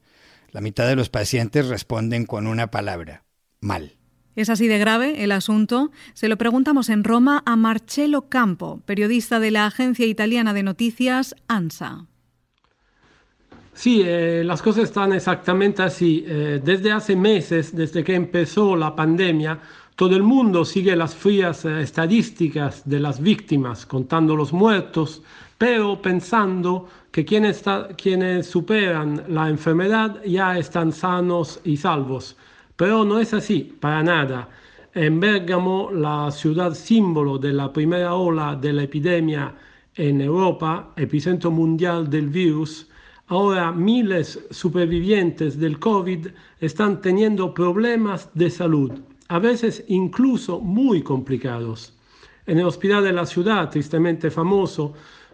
La 0.50 0.62
mitad 0.62 0.88
de 0.88 0.96
los 0.96 1.10
pacientes 1.10 1.68
responden 1.68 2.26
con 2.26 2.48
una 2.48 2.72
palabra, 2.72 3.24
mal. 3.60 4.01
¿Es 4.36 4.50
así 4.50 4.68
de 4.68 4.78
grave 4.78 5.24
el 5.24 5.32
asunto? 5.32 5.92
Se 6.14 6.30
lo 6.30 6.38
preguntamos 6.38 6.90
en 6.90 7.04
Roma 7.04 7.44
a 7.46 7.56
Marcello 7.56 8.30
Campo, 8.30 8.82
periodista 8.86 9.40
de 9.40 9.52
la 9.52 9.66
agencia 9.66 10.06
italiana 10.06 10.54
de 10.54 10.64
noticias 10.64 11.36
ANSA. 11.48 12.06
Sí, 13.74 14.02
eh, 14.06 14.44
las 14.46 14.62
cosas 14.62 14.86
están 14.86 15.14
exactamente 15.14 15.82
así. 15.82 16.24
Eh, 16.28 16.62
desde 16.64 16.92
hace 16.92 17.16
meses, 17.16 17.76
desde 17.76 18.04
que 18.04 18.16
empezó 18.16 18.76
la 18.76 18.96
pandemia, 18.96 19.60
todo 19.96 20.16
el 20.16 20.24
mundo 20.24 20.66
sigue 20.66 20.96
las 20.96 21.14
frías 21.16 21.66
eh, 21.66 21.82
estadísticas 21.82 22.88
de 22.88 23.00
las 23.00 23.22
víctimas, 23.22 23.86
contando 23.86 24.36
los 24.36 24.54
muertos, 24.54 25.22
pero 25.58 26.02
pensando 26.02 26.88
que 27.12 27.26
quienes, 27.26 27.64
quienes 27.98 28.48
superan 28.48 29.24
la 29.28 29.50
enfermedad 29.50 30.22
ya 30.26 30.58
están 30.58 30.92
sanos 30.92 31.60
y 31.64 31.78
salvos. 31.78 32.38
Pero 32.76 33.04
no 33.06 33.20
es 33.20 33.34
así, 33.34 33.76
para 33.80 34.04
nada. 34.04 34.50
En 34.94 35.20
Bérgamo, 35.20 35.90
la 35.92 36.30
ciudad 36.32 36.74
símbolo 36.74 37.38
de 37.38 37.54
la 37.54 37.72
primera 37.72 38.14
ola 38.16 38.56
de 38.56 38.74
la 38.74 38.84
epidemia 38.84 39.56
en 39.96 40.22
Europa, 40.22 40.94
epicentro 40.96 41.52
mundial 41.52 42.10
del 42.10 42.30
virus, 42.30 42.90
ahora 43.28 43.72
miles 43.72 44.46
supervivientes 44.52 45.58
del 45.58 45.80
COVID 45.80 46.28
están 46.60 47.02
teniendo 47.02 47.54
problemas 47.54 48.30
de 48.34 48.50
salud, 48.50 48.92
a 49.30 49.40
veces 49.40 49.86
incluso 49.88 50.60
muy 50.60 51.02
complicados. 51.02 51.98
En 52.46 52.60
el 52.60 52.66
hospital 52.66 53.04
de 53.04 53.14
la 53.14 53.26
ciudad, 53.26 53.70
tristemente 53.70 54.30
famoso, 54.30 54.94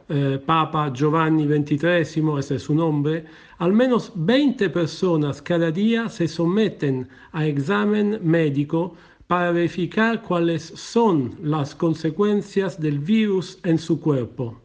eh, 0.10 0.40
Papa 0.46 0.92
Giovanni 0.94 1.46
XXIII, 1.46 2.40
ese 2.40 2.56
es 2.56 2.64
su 2.64 2.74
nombre, 2.74 3.26
al 3.58 3.74
menos 3.74 4.12
20 4.16 4.70
personas 4.70 5.42
cada 5.42 5.72
día 5.72 6.10
se 6.10 6.28
someten 6.28 7.08
a 7.34 7.46
examen 7.46 8.20
médico 8.24 8.96
para 9.28 9.52
verificar 9.52 10.22
cuáles 10.22 10.64
son 10.64 11.36
las 11.44 11.76
consecuencias 11.76 12.80
del 12.80 13.00
virus 13.00 13.60
en 13.64 13.78
su 13.78 14.00
cuerpo. 14.00 14.62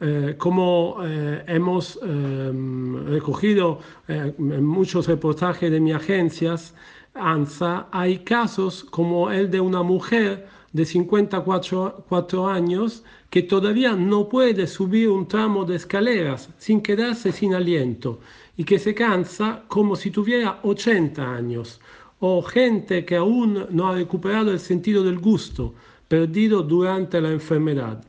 eh, 0.00 0.34
como 0.36 0.98
eh, 1.02 1.44
hemos 1.46 1.98
em, 2.02 3.06
recogido 3.06 3.78
en 4.08 4.64
muchos 4.64 5.06
reportajes 5.06 5.70
de 5.70 5.80
mi 5.80 5.92
agencias, 5.92 6.74
ANSA, 7.14 7.88
hay 7.92 8.18
casos 8.18 8.84
como 8.84 9.30
el 9.30 9.50
de 9.50 9.60
una 9.60 9.82
mujer 9.82 10.46
de 10.74 10.84
54 10.84 12.48
años 12.48 13.04
que 13.30 13.42
todavía 13.42 13.92
no 13.94 14.28
puede 14.28 14.66
subir 14.66 15.08
un 15.08 15.28
tramo 15.28 15.64
de 15.64 15.76
escaleras 15.76 16.50
sin 16.58 16.80
quedarse 16.82 17.30
sin 17.30 17.54
aliento 17.54 18.18
y 18.56 18.64
que 18.64 18.80
se 18.80 18.92
cansa 18.92 19.62
como 19.68 19.94
si 19.94 20.10
tuviera 20.10 20.58
80 20.64 21.22
años, 21.22 21.80
o 22.18 22.42
gente 22.42 23.04
que 23.04 23.14
aún 23.14 23.66
no 23.70 23.88
ha 23.88 23.94
recuperado 23.94 24.50
el 24.50 24.58
sentido 24.58 25.04
del 25.04 25.20
gusto, 25.20 25.74
perdido 26.08 26.62
durante 26.62 27.20
la 27.20 27.30
enfermedad. 27.30 28.04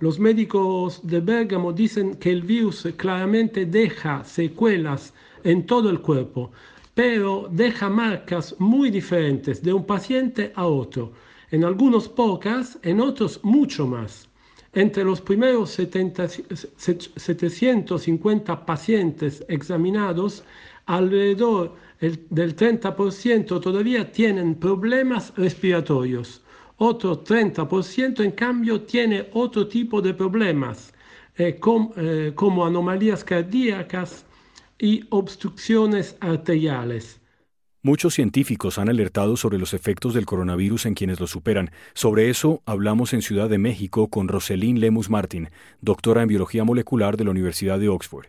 Los 0.00 0.18
médicos 0.18 1.00
de 1.04 1.20
Bergamo 1.20 1.72
dicen 1.72 2.16
que 2.16 2.32
el 2.32 2.42
virus 2.42 2.88
claramente 2.96 3.66
deja 3.66 4.24
secuelas 4.24 5.14
en 5.44 5.64
todo 5.64 5.90
el 5.90 6.00
cuerpo, 6.00 6.50
pero 6.92 7.48
deja 7.52 7.88
marcas 7.88 8.56
muy 8.58 8.90
diferentes 8.90 9.62
de 9.62 9.72
un 9.72 9.84
paciente 9.84 10.52
a 10.56 10.66
otro, 10.66 11.12
en 11.50 11.64
algunos 11.64 12.08
pocas, 12.08 12.78
en 12.82 13.00
otros 13.00 13.40
mucho 13.42 13.86
más. 13.86 14.28
Entre 14.72 15.02
los 15.02 15.20
primeros 15.20 15.70
750 15.70 18.66
pacientes 18.66 19.44
examinados, 19.48 20.44
alrededor 20.86 21.74
del 22.00 22.56
30% 22.56 23.60
todavía 23.60 24.12
tienen 24.12 24.54
problemas 24.54 25.32
respiratorios. 25.36 26.42
Otro 26.78 27.22
30% 27.22 28.24
en 28.24 28.30
cambio 28.30 28.80
tiene 28.82 29.28
otro 29.34 29.66
tipo 29.66 30.00
de 30.00 30.14
problemas, 30.14 30.94
eh, 31.36 31.60
eh, 31.96 32.32
como 32.34 32.64
anomalías 32.64 33.22
cardíacas 33.22 34.24
y 34.78 35.04
obstrucciones 35.10 36.16
arteriales. 36.20 37.19
Muchos 37.82 38.12
científicos 38.12 38.78
han 38.78 38.90
alertado 38.90 39.38
sobre 39.38 39.56
los 39.56 39.72
efectos 39.72 40.12
del 40.12 40.26
coronavirus 40.26 40.84
en 40.84 40.92
quienes 40.92 41.18
lo 41.18 41.26
superan. 41.26 41.70
Sobre 41.94 42.28
eso 42.28 42.60
hablamos 42.66 43.14
en 43.14 43.22
Ciudad 43.22 43.48
de 43.48 43.56
México 43.56 44.08
con 44.08 44.28
Roselín 44.28 44.80
Lemus 44.80 45.08
Martin, 45.08 45.48
doctora 45.80 46.20
en 46.20 46.28
biología 46.28 46.62
molecular 46.62 47.16
de 47.16 47.24
la 47.24 47.30
Universidad 47.30 47.78
de 47.78 47.88
Oxford. 47.88 48.26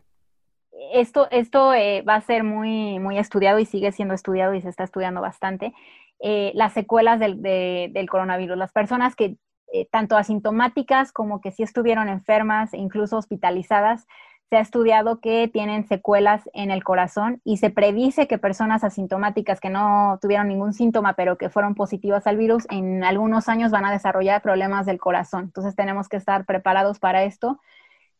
Esto, 0.93 1.29
esto 1.31 1.73
eh, 1.73 2.01
va 2.01 2.15
a 2.15 2.21
ser 2.21 2.45
muy, 2.45 2.99
muy 2.99 3.17
estudiado 3.17 3.59
y 3.59 3.65
sigue 3.65 3.91
siendo 3.91 4.13
estudiado 4.13 4.53
y 4.53 4.61
se 4.61 4.69
está 4.69 4.85
estudiando 4.85 5.19
bastante. 5.19 5.73
Eh, 6.21 6.53
las 6.55 6.71
secuelas 6.71 7.19
del, 7.19 8.07
coronavirus. 8.09 8.57
Las 8.57 8.71
personas 8.71 9.17
que 9.17 9.35
eh, 9.73 9.85
tanto 9.91 10.15
asintomáticas 10.15 11.11
como 11.11 11.41
que 11.41 11.51
sí 11.51 11.63
estuvieron 11.63 12.07
enfermas, 12.07 12.73
incluso 12.73 13.17
hospitalizadas, 13.17 14.07
se 14.51 14.57
ha 14.57 14.59
estudiado 14.59 15.21
que 15.21 15.47
tienen 15.47 15.87
secuelas 15.87 16.41
en 16.51 16.71
el 16.71 16.83
corazón 16.83 17.39
y 17.45 17.55
se 17.55 17.69
predice 17.69 18.27
que 18.27 18.37
personas 18.37 18.83
asintomáticas 18.83 19.61
que 19.61 19.69
no 19.69 20.19
tuvieron 20.21 20.49
ningún 20.49 20.73
síntoma 20.73 21.13
pero 21.13 21.37
que 21.37 21.49
fueron 21.49 21.73
positivas 21.73 22.27
al 22.27 22.35
virus 22.35 22.67
en 22.69 23.05
algunos 23.05 23.47
años 23.47 23.71
van 23.71 23.85
a 23.85 23.91
desarrollar 23.93 24.41
problemas 24.41 24.85
del 24.85 24.99
corazón. 24.99 25.45
Entonces 25.45 25.73
tenemos 25.73 26.09
que 26.09 26.17
estar 26.17 26.45
preparados 26.45 26.99
para 26.99 27.23
esto 27.23 27.61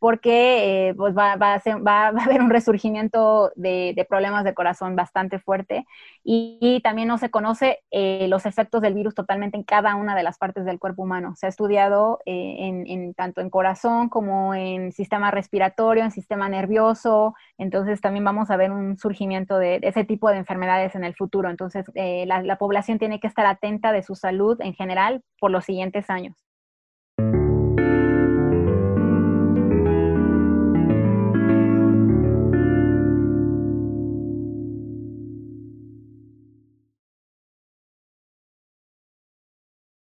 porque 0.02 0.90
eh, 0.90 0.96
pues 0.96 1.16
va, 1.18 1.34
a 1.34 2.08
haber 2.08 2.42
un 2.42 2.50
resurgimiento 2.50 3.52
de, 3.56 4.06
problemas 4.10 4.44
de 4.44 4.56
corazón 4.56 4.96
bastante 4.96 5.38
fuerte 5.38 5.86
y, 6.24 6.82
también 6.84 7.08
no 7.08 7.20
se 7.20 7.30
conoce 7.30 7.84
eh, 7.92 8.26
los 8.28 8.48
efectos 8.48 8.82
del 8.82 8.96
virus 8.96 9.14
totalmente 9.14 9.58
en 9.58 9.64
cada 9.64 9.96
una 9.96 10.16
de 10.16 10.24
las 10.24 10.40
partes 10.40 10.66
del 10.66 10.80
cuerpo 10.80 11.04
humano. 11.04 11.36
Se 11.36 11.46
ha 11.46 11.50
estudiado 11.50 12.20
eh, 12.26 12.84
en, 12.88 13.14
tanto 13.14 13.42
en 13.42 13.52
corazón 13.52 14.10
como 14.10 14.56
en 14.56 14.92
sistema 14.92 15.30
respiratorio, 15.30 16.04
en 16.04 16.10
sistema 16.10 16.50
nervioso, 16.50 17.36
entonces 17.60 18.02
también 18.02 18.26
vamos 18.26 18.50
a 18.50 18.58
ver 18.58 18.72
un 18.72 18.98
surgimiento 18.98 19.60
de, 19.60 19.80
de 19.80 19.88
ese 19.88 20.04
tipo 20.04 20.30
de 20.32 20.38
enfermedades 20.38 20.96
en 20.96 21.04
el 21.04 21.14
futuro. 21.14 21.52
Entonces 21.52 21.86
la, 21.94 22.42
la 22.42 22.58
población 22.58 22.98
tiene 22.98 23.20
que 23.20 23.28
estar 23.28 23.46
atenta 23.46 23.92
de 23.92 24.02
su 24.02 24.16
salud 24.16 24.60
en 24.62 24.74
general 24.74 25.22
por 25.40 25.52
los 25.52 25.66
siguientes 25.66 26.10
años. 26.10 26.51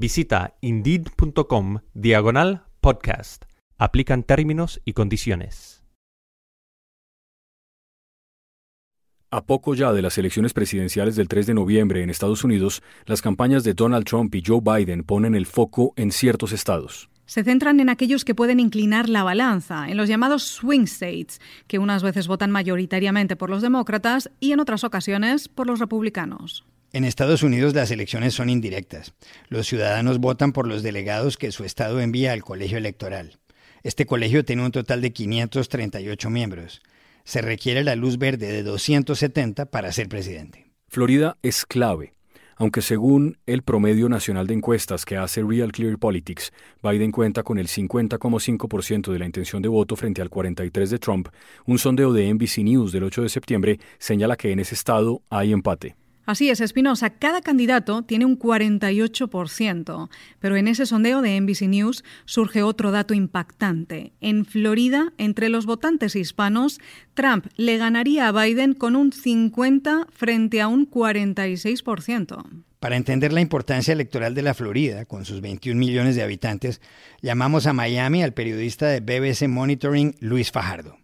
Visita 0.00 0.54
indeed.com 0.60 1.80
diagonal 1.92 2.62
podcast. 2.80 3.46
Aplican 3.78 4.22
términos 4.22 4.80
y 4.84 4.92
condiciones. 4.92 5.82
A 9.32 9.44
poco 9.44 9.74
ya 9.74 9.92
de 9.92 10.00
las 10.00 10.16
elecciones 10.16 10.52
presidenciales 10.52 11.16
del 11.16 11.26
3 11.26 11.48
de 11.48 11.54
noviembre 11.54 12.04
en 12.04 12.10
Estados 12.10 12.44
Unidos, 12.44 12.80
las 13.06 13.22
campañas 13.22 13.64
de 13.64 13.74
Donald 13.74 14.06
Trump 14.06 14.32
y 14.36 14.42
Joe 14.46 14.60
Biden 14.62 15.02
ponen 15.02 15.34
el 15.34 15.46
foco 15.46 15.94
en 15.96 16.12
ciertos 16.12 16.52
estados. 16.52 17.10
Se 17.26 17.42
centran 17.42 17.80
en 17.80 17.88
aquellos 17.88 18.24
que 18.24 18.36
pueden 18.36 18.60
inclinar 18.60 19.08
la 19.08 19.24
balanza, 19.24 19.88
en 19.88 19.96
los 19.96 20.08
llamados 20.08 20.44
swing 20.44 20.84
states, 20.84 21.40
que 21.66 21.80
unas 21.80 22.04
veces 22.04 22.28
votan 22.28 22.52
mayoritariamente 22.52 23.34
por 23.34 23.50
los 23.50 23.62
demócratas 23.62 24.30
y 24.38 24.52
en 24.52 24.60
otras 24.60 24.84
ocasiones 24.84 25.48
por 25.48 25.66
los 25.66 25.80
republicanos. 25.80 26.64
En 26.92 27.04
Estados 27.04 27.42
Unidos 27.42 27.74
las 27.74 27.90
elecciones 27.90 28.32
son 28.32 28.48
indirectas. 28.48 29.12
Los 29.48 29.66
ciudadanos 29.66 30.20
votan 30.20 30.52
por 30.52 30.66
los 30.66 30.82
delegados 30.82 31.36
que 31.36 31.52
su 31.52 31.64
estado 31.64 32.00
envía 32.00 32.32
al 32.32 32.42
colegio 32.42 32.78
electoral. 32.78 33.38
Este 33.82 34.06
colegio 34.06 34.42
tiene 34.44 34.64
un 34.64 34.72
total 34.72 35.02
de 35.02 35.12
538 35.12 36.30
miembros. 36.30 36.80
Se 37.24 37.42
requiere 37.42 37.84
la 37.84 37.94
luz 37.94 38.16
verde 38.16 38.50
de 38.50 38.62
270 38.62 39.66
para 39.66 39.92
ser 39.92 40.08
presidente. 40.08 40.70
Florida 40.88 41.36
es 41.42 41.66
clave, 41.66 42.14
aunque 42.56 42.80
según 42.80 43.36
el 43.44 43.62
promedio 43.62 44.08
nacional 44.08 44.46
de 44.46 44.54
encuestas 44.54 45.04
que 45.04 45.18
hace 45.18 45.42
Real 45.42 45.72
Clear 45.72 45.98
Politics, 45.98 46.52
Biden 46.82 47.12
cuenta 47.12 47.42
con 47.42 47.58
el 47.58 47.68
50,5% 47.68 49.12
de 49.12 49.18
la 49.18 49.26
intención 49.26 49.60
de 49.60 49.68
voto 49.68 49.94
frente 49.94 50.22
al 50.22 50.30
43% 50.30 50.88
de 50.88 50.98
Trump, 50.98 51.28
un 51.66 51.78
sondeo 51.78 52.14
de 52.14 52.32
NBC 52.32 52.64
News 52.64 52.92
del 52.92 53.04
8 53.04 53.24
de 53.24 53.28
septiembre 53.28 53.80
señala 53.98 54.36
que 54.36 54.52
en 54.52 54.60
ese 54.60 54.74
estado 54.74 55.22
hay 55.28 55.52
empate. 55.52 55.94
Así 56.28 56.50
es, 56.50 56.60
Espinosa, 56.60 57.08
cada 57.08 57.40
candidato 57.40 58.02
tiene 58.02 58.26
un 58.26 58.38
48%, 58.38 60.10
pero 60.40 60.56
en 60.56 60.68
ese 60.68 60.84
sondeo 60.84 61.22
de 61.22 61.40
NBC 61.40 61.62
News 61.62 62.04
surge 62.26 62.62
otro 62.62 62.90
dato 62.90 63.14
impactante. 63.14 64.12
En 64.20 64.44
Florida, 64.44 65.14
entre 65.16 65.48
los 65.48 65.64
votantes 65.64 66.16
hispanos, 66.16 66.80
Trump 67.14 67.46
le 67.56 67.78
ganaría 67.78 68.28
a 68.28 68.32
Biden 68.32 68.74
con 68.74 68.94
un 68.94 69.10
50 69.10 70.08
frente 70.12 70.60
a 70.60 70.68
un 70.68 70.90
46%. 70.90 72.44
Para 72.78 72.96
entender 72.96 73.32
la 73.32 73.40
importancia 73.40 73.92
electoral 73.92 74.34
de 74.34 74.42
la 74.42 74.52
Florida, 74.52 75.06
con 75.06 75.24
sus 75.24 75.40
21 75.40 75.80
millones 75.80 76.14
de 76.14 76.24
habitantes, 76.24 76.82
llamamos 77.22 77.66
a 77.66 77.72
Miami 77.72 78.22
al 78.22 78.34
periodista 78.34 78.88
de 78.88 79.00
BBC 79.00 79.48
Monitoring, 79.48 80.14
Luis 80.20 80.52
Fajardo. 80.52 80.98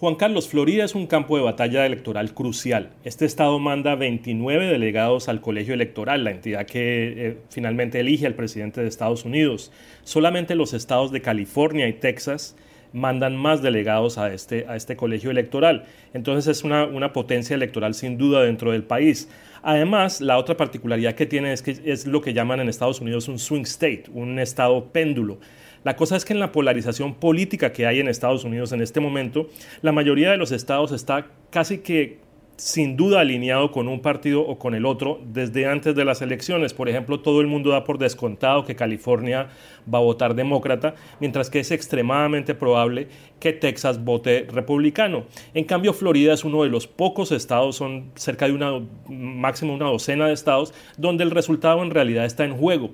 Juan 0.00 0.16
Carlos, 0.16 0.48
Florida 0.48 0.84
es 0.84 0.96
un 0.96 1.06
campo 1.06 1.36
de 1.36 1.44
batalla 1.44 1.86
electoral 1.86 2.34
crucial. 2.34 2.90
Este 3.04 3.26
estado 3.26 3.60
manda 3.60 3.94
29 3.94 4.66
delegados 4.66 5.28
al 5.28 5.40
colegio 5.40 5.72
electoral, 5.72 6.24
la 6.24 6.32
entidad 6.32 6.66
que 6.66 7.28
eh, 7.28 7.38
finalmente 7.48 8.00
elige 8.00 8.26
al 8.26 8.34
presidente 8.34 8.80
de 8.80 8.88
Estados 8.88 9.24
Unidos. 9.24 9.70
Solamente 10.02 10.56
los 10.56 10.74
estados 10.74 11.12
de 11.12 11.22
California 11.22 11.86
y 11.86 11.92
Texas 11.92 12.56
mandan 12.92 13.36
más 13.36 13.62
delegados 13.62 14.18
a 14.18 14.34
este, 14.34 14.66
a 14.68 14.74
este 14.74 14.96
colegio 14.96 15.30
electoral. 15.30 15.84
Entonces 16.12 16.58
es 16.58 16.64
una, 16.64 16.86
una 16.86 17.12
potencia 17.12 17.54
electoral 17.54 17.94
sin 17.94 18.18
duda 18.18 18.42
dentro 18.42 18.72
del 18.72 18.82
país. 18.82 19.28
Además, 19.62 20.20
la 20.20 20.38
otra 20.38 20.56
particularidad 20.56 21.14
que 21.14 21.26
tiene 21.26 21.52
es 21.52 21.62
que 21.62 21.80
es 21.84 22.06
lo 22.06 22.20
que 22.20 22.34
llaman 22.34 22.58
en 22.58 22.68
Estados 22.68 23.00
Unidos 23.00 23.28
un 23.28 23.38
swing 23.38 23.62
state, 23.62 24.04
un 24.12 24.40
estado 24.40 24.92
péndulo. 24.92 25.38
La 25.84 25.96
cosa 25.96 26.16
es 26.16 26.24
que 26.24 26.32
en 26.32 26.40
la 26.40 26.50
polarización 26.50 27.14
política 27.14 27.72
que 27.72 27.86
hay 27.86 28.00
en 28.00 28.08
Estados 28.08 28.44
Unidos 28.44 28.72
en 28.72 28.80
este 28.80 29.00
momento, 29.00 29.48
la 29.82 29.92
mayoría 29.92 30.30
de 30.30 30.38
los 30.38 30.50
estados 30.50 30.92
está 30.92 31.26
casi 31.50 31.78
que 31.78 32.24
sin 32.56 32.96
duda 32.96 33.20
alineado 33.20 33.72
con 33.72 33.88
un 33.88 34.00
partido 34.00 34.42
o 34.42 34.58
con 34.58 34.74
el 34.74 34.86
otro 34.86 35.20
desde 35.26 35.66
antes 35.66 35.94
de 35.94 36.04
las 36.04 36.22
elecciones. 36.22 36.72
Por 36.72 36.88
ejemplo, 36.88 37.20
todo 37.20 37.40
el 37.40 37.46
mundo 37.46 37.70
da 37.70 37.84
por 37.84 37.98
descontado 37.98 38.64
que 38.64 38.76
California 38.76 39.48
va 39.92 39.98
a 39.98 40.02
votar 40.02 40.34
demócrata, 40.34 40.94
mientras 41.20 41.50
que 41.50 41.60
es 41.60 41.70
extremadamente 41.70 42.54
probable 42.54 43.08
que 43.40 43.52
Texas 43.52 44.04
vote 44.04 44.46
republicano. 44.50 45.24
En 45.52 45.64
cambio, 45.64 45.92
Florida 45.92 46.32
es 46.32 46.44
uno 46.44 46.62
de 46.62 46.68
los 46.68 46.86
pocos 46.86 47.32
estados, 47.32 47.76
son 47.76 48.12
cerca 48.14 48.46
de 48.46 48.52
una 48.52 48.80
máximo 49.08 49.74
una 49.74 49.86
docena 49.86 50.28
de 50.28 50.34
estados, 50.34 50.72
donde 50.96 51.24
el 51.24 51.30
resultado 51.30 51.82
en 51.82 51.90
realidad 51.90 52.24
está 52.24 52.44
en 52.44 52.56
juego, 52.56 52.92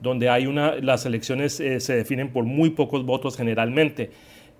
donde 0.00 0.28
hay 0.28 0.46
una, 0.46 0.76
las 0.76 1.06
elecciones 1.06 1.60
eh, 1.60 1.80
se 1.80 1.94
definen 1.94 2.32
por 2.32 2.44
muy 2.44 2.70
pocos 2.70 3.04
votos 3.04 3.36
generalmente. 3.36 4.10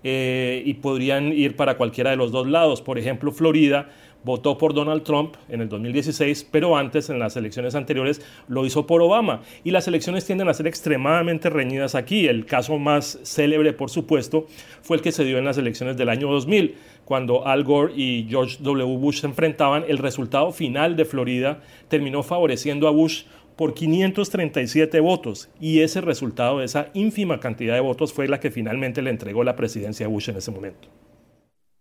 Eh, 0.01 0.63
y 0.65 0.75
podrían 0.75 1.33
ir 1.33 1.57
para 1.57 1.75
cualquiera 1.75 2.11
de 2.11 2.15
los 2.15 2.31
dos 2.31 2.47
lados. 2.47 2.81
Por 2.81 2.97
ejemplo, 2.97 3.33
Florida 3.33 3.89
votó 4.23 4.57
por 4.57 4.73
Donald 4.73 5.03
Trump 5.03 5.35
en 5.49 5.61
el 5.61 5.69
2016, 5.69 6.47
pero 6.51 6.77
antes, 6.77 7.09
en 7.09 7.19
las 7.19 7.35
elecciones 7.37 7.75
anteriores, 7.75 8.21
lo 8.47 8.65
hizo 8.65 8.85
por 8.87 9.01
Obama. 9.01 9.41
Y 9.63 9.71
las 9.71 9.87
elecciones 9.87 10.25
tienden 10.25 10.47
a 10.49 10.53
ser 10.53 10.67
extremadamente 10.67 11.49
reñidas 11.49 11.95
aquí. 11.95 12.27
El 12.27 12.45
caso 12.45 12.77
más 12.77 13.19
célebre, 13.23 13.73
por 13.73 13.89
supuesto, 13.89 14.47
fue 14.81 14.97
el 14.97 15.03
que 15.03 15.11
se 15.11 15.23
dio 15.25 15.37
en 15.37 15.45
las 15.45 15.57
elecciones 15.57 15.97
del 15.97 16.09
año 16.09 16.29
2000, 16.29 16.75
cuando 17.03 17.45
Al 17.47 17.63
Gore 17.63 17.93
y 17.95 18.25
George 18.29 18.57
W. 18.61 18.97
Bush 18.97 19.21
se 19.21 19.27
enfrentaban. 19.27 19.83
El 19.87 19.97
resultado 19.97 20.51
final 20.51 20.95
de 20.95 21.05
Florida 21.05 21.61
terminó 21.87 22.23
favoreciendo 22.23 22.87
a 22.87 22.91
Bush 22.91 23.23
por 23.59 23.73
537 23.73 25.01
votos 25.01 25.49
y 25.59 25.81
ese 25.81 25.99
resultado, 25.99 26.63
esa 26.63 26.91
ínfima 26.93 27.41
cantidad 27.41 27.73
de 27.73 27.81
votos 27.81 28.13
fue 28.13 28.29
la 28.29 28.39
que 28.39 28.51
finalmente 28.51 29.01
le 29.01 29.09
entregó 29.09 29.43
la 29.43 29.57
presidencia 29.57 30.05
a 30.05 30.09
Bush 30.09 30.29
en 30.29 30.37
ese 30.37 30.49
momento. 30.49 30.87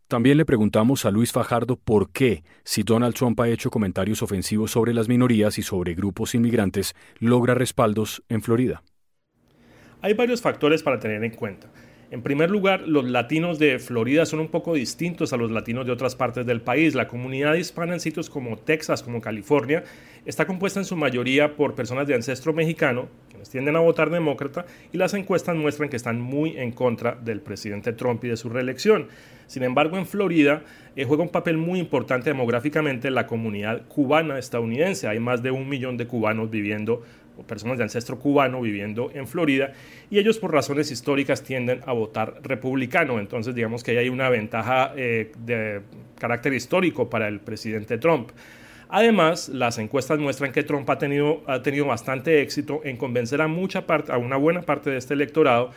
También 0.09 0.39
le 0.39 0.45
preguntamos 0.45 1.05
a 1.05 1.13
Luis 1.13 1.31
Fajardo 1.31 1.77
por 1.77 2.11
qué, 2.11 2.43
si 2.65 2.83
Donald 2.83 3.15
Trump 3.15 3.39
ha 3.39 3.49
hecho 3.49 3.71
comentarios 3.71 4.23
ofensivos 4.25 4.73
sobre 4.73 4.93
las 4.93 5.09
minorías 5.09 5.57
y 5.57 5.63
sobre 5.63 5.95
grupos 5.95 6.35
inmigrantes, 6.35 6.97
logra 7.21 7.55
respaldos 7.55 8.25
en 8.29 8.43
Florida. 8.43 8.83
Hay 10.01 10.15
varios 10.15 10.43
factores 10.43 10.83
para 10.83 10.99
tener 10.99 11.23
en 11.23 11.31
cuenta. 11.31 11.71
En 12.11 12.23
primer 12.23 12.51
lugar, 12.51 12.89
los 12.89 13.05
latinos 13.05 13.59
de 13.59 13.79
Florida 13.79 14.25
son 14.25 14.41
un 14.41 14.49
poco 14.49 14.73
distintos 14.73 15.35
a 15.35 15.37
los 15.37 15.51
latinos 15.51 15.85
de 15.85 15.93
otras 15.93 16.17
partes 16.17 16.47
del 16.47 16.63
país. 16.63 16.95
La 16.95 17.07
comunidad 17.07 17.53
hispana 17.53 17.93
en 17.93 18.01
sitios 18.01 18.31
como 18.31 18.57
Texas, 18.57 19.03
como 19.03 19.21
California, 19.21 19.85
está 20.25 20.47
compuesta 20.47 20.81
en 20.81 20.87
su 20.87 20.97
mayoría 20.97 21.55
por 21.55 21.75
personas 21.75 22.07
de 22.07 22.15
ancestro 22.15 22.55
mexicano, 22.55 23.11
quienes 23.29 23.51
tienden 23.51 23.77
a 23.77 23.81
votar 23.81 24.09
demócrata, 24.09 24.65
y 24.91 24.97
las 24.97 25.13
encuestas 25.13 25.55
muestran 25.55 25.91
que 25.91 25.97
están 25.97 26.19
muy 26.19 26.57
en 26.57 26.73
contra 26.73 27.15
del 27.15 27.43
presidente 27.43 27.93
Trump 27.93 28.25
y 28.25 28.29
de 28.29 28.39
su 28.39 28.49
reelección. 28.49 29.09
Sin 29.47 29.63
embargo, 29.63 29.99
en 29.99 30.07
Florida 30.07 30.63
eh, 30.97 31.05
juega 31.05 31.23
un 31.23 31.29
papel 31.29 31.59
muy 31.59 31.79
importante 31.79 32.31
demográficamente 32.31 33.11
la 33.11 33.27
comunidad 33.27 33.87
cubana 33.87 34.39
estadounidense. 34.39 35.09
Hay 35.09 35.21
más 35.21 35.43
de 35.43 35.51
un 35.51 35.69
millón 35.69 35.99
de 35.99 36.07
cubanos 36.07 36.49
viviendo 36.49 37.03
personas 37.47 37.79
de 37.79 37.85
ancestro 37.85 38.19
cubano 38.19 38.61
viviendo 38.61 39.11
en 39.15 39.27
Florida 39.27 39.73
y 40.11 40.19
ellos 40.19 40.39
por 40.39 40.53
razones 40.53 40.91
históricas 40.91 41.43
tienden 41.43 41.81
a 41.87 41.93
votar 41.93 42.41
republicano. 42.43 43.19
Entonces 43.19 43.55
digamos 43.55 43.83
que 43.83 43.93
ahí 43.93 43.99
hay 43.99 44.09
una 44.09 44.29
ventaja 44.29 44.93
eh, 44.97 45.33
de 45.39 45.81
carácter 46.19 46.55
histórico 46.55 47.09
para 47.09 47.29
el 47.29 47.41
presidente 47.41 47.99
Trump. 47.99 48.31
Además, 48.89 49.51
las 49.51 49.79
encuestas 49.79 50.19
muestran 50.19 50.51
que 50.53 50.63
Trump 50.63 50.89
ha 50.89 50.99
tenido, 50.99 51.43
ha 51.47 51.63
tenido 51.63 51.87
bastante 51.87 52.41
éxito 52.41 52.81
en 52.85 52.97
convencer 52.97 53.43
a, 53.43 53.49
mucha 53.49 53.87
parte, 53.87 54.13
a 54.13 54.17
una 54.17 54.37
buena 54.37 54.63
parte 54.63 54.91
de 54.91 54.97
este 54.97 55.13
electorado 55.15 55.73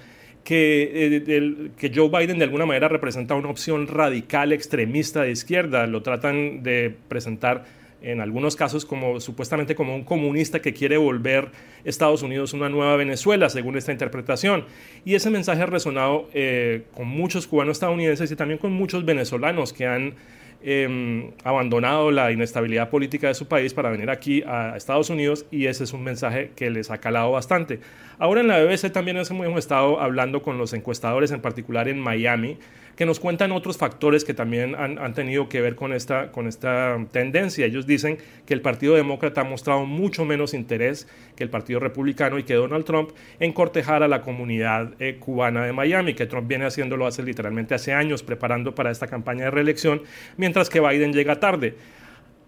que, 0.45 0.91
eh, 0.93 1.71
que, 1.77 1.91
Joe 1.93 2.09
Biden 2.09 2.39
de 2.39 2.45
alguna 2.45 2.65
manera 2.65 2.87
representa 2.87 3.35
una 3.35 3.49
opción 3.49 3.87
radical 3.87 4.53
extremista 4.53 5.23
de 5.23 5.31
izquierda. 5.31 5.85
Lo 5.87 6.01
tratan 6.01 6.63
de 6.63 6.95
presentar 7.09 7.65
en 8.01 8.21
algunos 8.21 8.55
casos 8.55 8.85
como 8.85 9.19
supuestamente 9.19 9.75
como 9.75 9.95
un 9.95 10.03
comunista 10.03 10.61
que 10.61 10.73
quiere 10.73 10.97
volver 10.97 11.49
Estados 11.83 12.23
Unidos 12.23 12.53
una 12.53 12.69
nueva 12.69 12.95
Venezuela, 12.95 13.49
según 13.49 13.77
esta 13.77 13.91
interpretación. 13.91 14.65
Y 15.05 15.15
ese 15.15 15.29
mensaje 15.29 15.61
ha 15.61 15.67
resonado 15.67 16.29
eh, 16.33 16.83
con 16.95 17.07
muchos 17.07 17.47
cubanos 17.47 17.77
estadounidenses 17.77 18.31
y 18.31 18.35
también 18.35 18.59
con 18.59 18.71
muchos 18.73 19.05
venezolanos 19.05 19.73
que 19.73 19.85
han 19.85 20.15
em, 20.63 21.31
abandonado 21.43 22.11
la 22.11 22.31
inestabilidad 22.31 22.89
política 22.89 23.27
de 23.27 23.33
su 23.33 23.47
país 23.47 23.73
para 23.73 23.89
venir 23.89 24.09
aquí 24.09 24.43
a 24.45 24.75
Estados 24.75 25.09
Unidos 25.09 25.45
y 25.49 25.65
ese 25.65 25.83
es 25.83 25.93
un 25.93 26.03
mensaje 26.03 26.51
que 26.55 26.69
les 26.69 26.91
ha 26.91 26.99
calado 26.99 27.31
bastante. 27.31 27.79
Ahora 28.19 28.41
en 28.41 28.47
la 28.47 28.63
BBC 28.63 28.91
también 28.91 29.17
hemos 29.17 29.59
estado 29.59 29.99
hablando 29.99 30.43
con 30.43 30.57
los 30.57 30.73
encuestadores, 30.73 31.31
en 31.31 31.41
particular 31.41 31.87
en 31.87 31.99
Miami, 31.99 32.57
que 32.95 33.05
nos 33.05 33.19
cuentan 33.19 33.51
otros 33.51 33.77
factores 33.77 34.23
que 34.23 34.33
también 34.33 34.75
han, 34.75 35.13
tenido 35.13 35.49
que 35.49 35.61
ver 35.61 35.75
con 35.75 35.93
esta, 35.93 36.31
con 36.31 36.47
esta 36.47 36.97
tendencia. 37.11 37.65
Ellos 37.65 37.87
dicen 37.87 38.17
que 38.45 38.53
el 38.53 38.61
Partido 38.61 38.95
Demócrata 38.95 39.41
ha 39.41 39.43
mostrado 39.43 39.85
mucho 39.85 40.25
menos 40.25 40.53
interés 40.53 41.07
que 41.35 41.43
el 41.43 41.49
Partido 41.49 41.79
Republicano 41.79 42.37
y 42.37 42.43
que 42.43 42.53
Donald 42.53 42.85
Trump 42.85 43.11
en 43.39 43.53
cortejar 43.53 44.03
a 44.03 44.07
la 44.07 44.21
comunidad 44.21 44.93
eh, 44.99 45.17
cubana 45.19 45.65
de 45.65 45.73
Miami, 45.73 46.13
que 46.13 46.25
Trump 46.25 46.47
viene 46.47 46.65
haciéndolo 46.65 47.07
hace 47.07 47.23
literalmente 47.23 47.75
hace 47.75 47.93
años, 47.93 48.23
preparando 48.23 48.75
para 48.75 48.91
esta 48.91 49.07
campaña 49.07 49.45
de 49.45 49.51
reelección, 49.51 50.01
mientras 50.37 50.69
que 50.69 50.79
Biden 50.79 51.13
llega 51.13 51.39
tarde. 51.39 51.75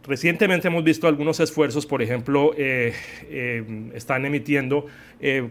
Recientemente 0.05 0.67
hemos 0.67 0.83
visto 0.83 1.07
algunos 1.07 1.39
esfuerzos, 1.39 1.85
por 1.85 2.01
ejemplo, 2.01 2.53
eh, 2.57 2.93
eh, 3.29 3.63
están 3.93 4.25
emitiendo 4.25 4.85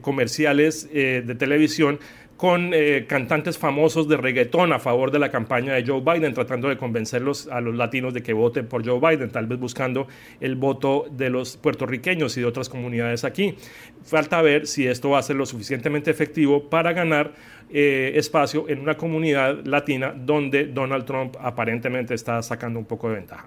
comerciales 0.02 0.92
de 0.92 1.34
televisión 1.36 1.98
con 2.42 2.72
eh, 2.74 3.04
cantantes 3.06 3.56
famosos 3.56 4.08
de 4.08 4.16
reggaetón 4.16 4.72
a 4.72 4.80
favor 4.80 5.12
de 5.12 5.20
la 5.20 5.30
campaña 5.30 5.74
de 5.74 5.86
Joe 5.86 6.00
Biden, 6.00 6.34
tratando 6.34 6.68
de 6.68 6.76
convencerlos 6.76 7.46
a 7.46 7.60
los 7.60 7.76
latinos 7.76 8.12
de 8.14 8.24
que 8.24 8.32
voten 8.32 8.66
por 8.66 8.84
Joe 8.84 8.98
Biden, 8.98 9.30
tal 9.30 9.46
vez 9.46 9.60
buscando 9.60 10.08
el 10.40 10.56
voto 10.56 11.06
de 11.08 11.30
los 11.30 11.56
puertorriqueños 11.56 12.36
y 12.36 12.40
de 12.40 12.46
otras 12.46 12.68
comunidades 12.68 13.22
aquí. 13.22 13.54
Falta 14.02 14.42
ver 14.42 14.66
si 14.66 14.88
esto 14.88 15.10
va 15.10 15.20
a 15.20 15.22
ser 15.22 15.36
lo 15.36 15.46
suficientemente 15.46 16.10
efectivo 16.10 16.68
para 16.68 16.92
ganar 16.92 17.32
eh, 17.70 18.14
espacio 18.16 18.68
en 18.68 18.80
una 18.80 18.96
comunidad 18.96 19.64
latina 19.64 20.12
donde 20.12 20.64
Donald 20.64 21.04
Trump 21.04 21.36
aparentemente 21.38 22.14
está 22.14 22.42
sacando 22.42 22.76
un 22.76 22.86
poco 22.86 23.08
de 23.08 23.14
ventaja. 23.14 23.46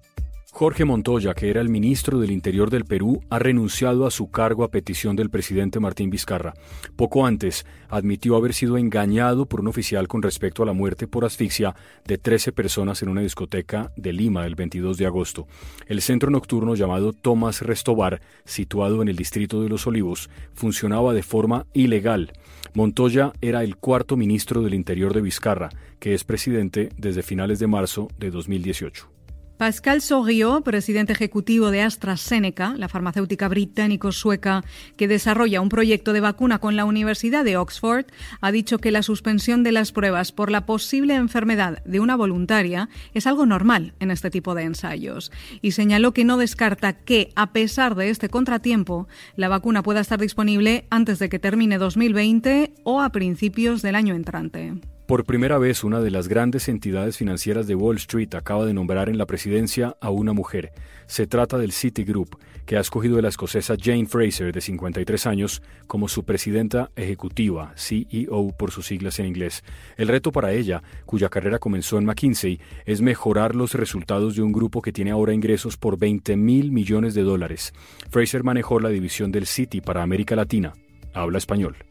Jorge 0.61 0.85
Montoya, 0.85 1.33
que 1.33 1.49
era 1.49 1.59
el 1.59 1.69
ministro 1.69 2.19
del 2.19 2.29
Interior 2.29 2.69
del 2.69 2.85
Perú, 2.85 3.23
ha 3.31 3.39
renunciado 3.39 4.05
a 4.05 4.11
su 4.11 4.29
cargo 4.29 4.63
a 4.63 4.69
petición 4.69 5.15
del 5.15 5.31
presidente 5.31 5.79
Martín 5.79 6.11
Vizcarra. 6.11 6.53
Poco 6.95 7.25
antes, 7.25 7.65
admitió 7.89 8.35
haber 8.35 8.53
sido 8.53 8.77
engañado 8.77 9.47
por 9.47 9.61
un 9.61 9.69
oficial 9.69 10.07
con 10.07 10.21
respecto 10.21 10.61
a 10.61 10.67
la 10.67 10.73
muerte 10.73 11.07
por 11.07 11.25
asfixia 11.25 11.73
de 12.05 12.19
13 12.19 12.51
personas 12.51 13.01
en 13.01 13.09
una 13.09 13.21
discoteca 13.21 13.91
de 13.97 14.13
Lima 14.13 14.45
el 14.45 14.53
22 14.53 14.99
de 14.99 15.07
agosto. 15.07 15.47
El 15.87 15.99
centro 15.99 16.29
nocturno 16.29 16.75
llamado 16.75 17.11
Tomás 17.11 17.63
Restobar, 17.63 18.21
situado 18.45 19.01
en 19.01 19.07
el 19.07 19.15
distrito 19.15 19.63
de 19.63 19.69
Los 19.69 19.87
Olivos, 19.87 20.29
funcionaba 20.53 21.15
de 21.15 21.23
forma 21.23 21.65
ilegal. 21.73 22.33
Montoya 22.75 23.33
era 23.41 23.63
el 23.63 23.77
cuarto 23.77 24.15
ministro 24.15 24.61
del 24.61 24.75
Interior 24.75 25.11
de 25.15 25.21
Vizcarra, 25.21 25.69
que 25.97 26.13
es 26.13 26.23
presidente 26.23 26.89
desde 26.97 27.23
finales 27.23 27.57
de 27.57 27.65
marzo 27.65 28.09
de 28.19 28.29
2018. 28.29 29.20
Pascal 29.61 30.01
Soriot, 30.01 30.63
presidente 30.63 31.13
ejecutivo 31.13 31.69
de 31.69 31.83
AstraZeneca, 31.83 32.73
la 32.77 32.89
farmacéutica 32.89 33.47
británico-sueca 33.47 34.63
que 34.97 35.07
desarrolla 35.07 35.61
un 35.61 35.69
proyecto 35.69 36.13
de 36.13 36.19
vacuna 36.19 36.57
con 36.57 36.75
la 36.75 36.83
Universidad 36.83 37.45
de 37.45 37.57
Oxford, 37.57 38.07
ha 38.41 38.51
dicho 38.51 38.79
que 38.79 38.89
la 38.89 39.03
suspensión 39.03 39.61
de 39.61 39.71
las 39.71 39.91
pruebas 39.91 40.31
por 40.31 40.49
la 40.49 40.65
posible 40.65 41.13
enfermedad 41.13 41.83
de 41.85 41.99
una 41.99 42.15
voluntaria 42.15 42.89
es 43.13 43.27
algo 43.27 43.45
normal 43.45 43.93
en 43.99 44.09
este 44.09 44.31
tipo 44.31 44.55
de 44.55 44.63
ensayos 44.63 45.31
y 45.61 45.73
señaló 45.73 46.11
que 46.11 46.25
no 46.25 46.37
descarta 46.37 46.93
que, 46.93 47.31
a 47.35 47.53
pesar 47.53 47.93
de 47.93 48.09
este 48.09 48.29
contratiempo, 48.29 49.07
la 49.35 49.47
vacuna 49.47 49.83
pueda 49.83 49.99
estar 49.99 50.19
disponible 50.19 50.87
antes 50.89 51.19
de 51.19 51.29
que 51.29 51.37
termine 51.37 51.77
2020 51.77 52.73
o 52.83 52.99
a 52.99 53.11
principios 53.11 53.83
del 53.83 53.93
año 53.93 54.15
entrante. 54.15 54.73
Por 55.11 55.25
primera 55.25 55.57
vez, 55.57 55.83
una 55.83 55.99
de 55.99 56.09
las 56.09 56.29
grandes 56.29 56.69
entidades 56.69 57.17
financieras 57.17 57.67
de 57.67 57.75
Wall 57.75 57.97
Street 57.97 58.33
acaba 58.33 58.65
de 58.65 58.73
nombrar 58.73 59.09
en 59.09 59.17
la 59.17 59.25
presidencia 59.25 59.97
a 59.99 60.09
una 60.09 60.31
mujer. 60.31 60.71
Se 61.05 61.27
trata 61.27 61.57
del 61.57 61.73
Citigroup, 61.73 62.37
que 62.65 62.77
ha 62.77 62.79
escogido 62.79 63.19
a 63.19 63.21
la 63.21 63.27
escocesa 63.27 63.75
Jane 63.77 64.05
Fraser, 64.05 64.53
de 64.53 64.61
53 64.61 65.27
años, 65.27 65.61
como 65.85 66.07
su 66.07 66.23
presidenta 66.23 66.91
ejecutiva, 66.95 67.73
CEO 67.75 68.55
por 68.57 68.71
sus 68.71 68.85
siglas 68.85 69.19
en 69.19 69.25
inglés. 69.25 69.65
El 69.97 70.07
reto 70.07 70.31
para 70.31 70.53
ella, 70.53 70.81
cuya 71.05 71.27
carrera 71.27 71.59
comenzó 71.59 71.97
en 71.97 72.05
McKinsey, 72.05 72.61
es 72.85 73.01
mejorar 73.01 73.53
los 73.53 73.73
resultados 73.73 74.37
de 74.37 74.43
un 74.43 74.53
grupo 74.53 74.81
que 74.81 74.93
tiene 74.93 75.11
ahora 75.11 75.33
ingresos 75.33 75.75
por 75.75 75.99
20 75.99 76.37
mil 76.37 76.71
millones 76.71 77.15
de 77.15 77.23
dólares. 77.23 77.73
Fraser 78.09 78.45
manejó 78.45 78.79
la 78.79 78.87
división 78.87 79.33
del 79.33 79.45
Citi 79.45 79.81
para 79.81 80.03
América 80.03 80.37
Latina. 80.37 80.71
Habla 81.13 81.37
español. 81.37 81.90